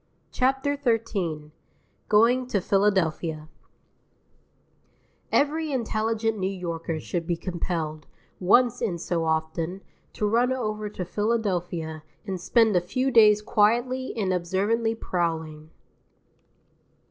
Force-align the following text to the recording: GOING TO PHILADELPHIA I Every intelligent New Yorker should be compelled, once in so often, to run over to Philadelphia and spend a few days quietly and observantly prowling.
GOING 2.09 2.47
TO 2.47 2.59
PHILADELPHIA 2.59 3.47
I 3.47 3.47
Every 5.31 5.71
intelligent 5.71 6.39
New 6.39 6.49
Yorker 6.49 6.99
should 6.99 7.27
be 7.27 7.35
compelled, 7.37 8.07
once 8.39 8.81
in 8.81 8.97
so 8.97 9.25
often, 9.25 9.81
to 10.13 10.25
run 10.27 10.51
over 10.51 10.89
to 10.89 11.05
Philadelphia 11.05 12.01
and 12.25 12.41
spend 12.41 12.75
a 12.75 12.81
few 12.81 13.11
days 13.11 13.43
quietly 13.43 14.11
and 14.17 14.33
observantly 14.33 14.95
prowling. 14.95 15.69